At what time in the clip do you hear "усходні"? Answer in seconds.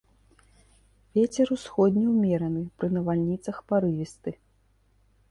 1.55-2.05